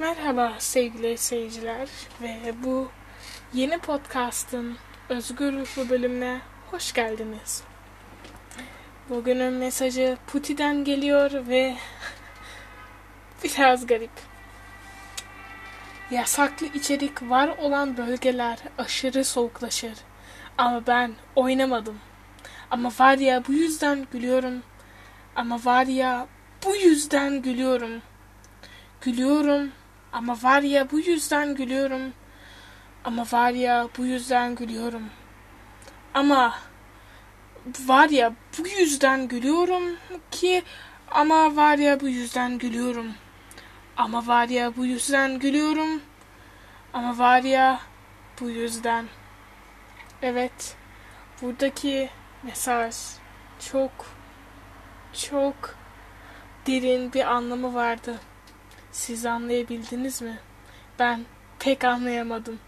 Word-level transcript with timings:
Merhaba 0.00 0.54
sevgili 0.58 1.18
seyirciler 1.18 1.88
ve 2.22 2.54
bu 2.64 2.88
yeni 3.54 3.78
podcast'ın 3.78 4.76
Özgür 5.08 5.52
Ruhlu 5.52 5.88
bölümüne 5.90 6.40
hoş 6.70 6.92
geldiniz. 6.92 7.62
Bugünün 9.08 9.52
mesajı 9.52 10.18
Puti'den 10.26 10.84
geliyor 10.84 11.30
ve 11.48 11.76
biraz 13.44 13.86
garip. 13.86 14.10
Yasaklı 16.10 16.66
içerik 16.66 17.22
var 17.22 17.48
olan 17.58 17.96
bölgeler 17.96 18.58
aşırı 18.78 19.24
soğuklaşır. 19.24 19.94
Ama 20.58 20.86
ben 20.86 21.12
oynamadım. 21.36 21.98
Ama 22.70 22.92
var 23.00 23.18
ya 23.18 23.42
bu 23.48 23.52
yüzden 23.52 24.06
gülüyorum. 24.12 24.62
Ama 25.36 25.64
var 25.64 25.86
ya 25.86 26.26
bu 26.64 26.76
yüzden 26.76 27.42
gülüyorum. 27.42 28.02
Gülüyorum 29.00 29.72
ama 30.12 30.36
var 30.42 30.62
ya 30.62 30.90
bu 30.90 31.00
yüzden 31.00 31.54
gülüyorum. 31.54 32.12
Ama 33.04 33.26
var 33.32 33.50
ya 33.50 33.88
bu 33.98 34.06
yüzden 34.06 34.54
gülüyorum. 34.54 35.02
Ama 36.14 36.54
var 37.86 38.08
ya 38.08 38.32
bu 38.58 38.68
yüzden 38.68 39.28
gülüyorum 39.28 39.82
ki 40.30 40.62
ama 41.10 41.56
var 41.56 41.78
ya 41.78 42.00
bu 42.00 42.08
yüzden 42.08 42.58
gülüyorum. 42.58 43.14
Ama 43.96 44.26
var 44.26 44.48
ya 44.48 44.76
bu 44.76 44.86
yüzden 44.86 45.38
gülüyorum. 45.38 46.02
Ama 46.92 47.18
var 47.18 47.42
ya 47.42 47.80
bu 48.40 48.50
yüzden. 48.50 49.06
Evet. 50.22 50.76
Buradaki 51.42 52.10
mesaj 52.42 52.94
çok 53.72 53.90
çok 55.12 55.76
derin 56.66 57.12
bir 57.12 57.24
anlamı 57.24 57.74
vardı. 57.74 58.20
Siz 59.00 59.26
anlayabildiniz 59.26 60.22
mi? 60.22 60.38
Ben 60.98 61.20
pek 61.58 61.84
anlayamadım. 61.84 62.58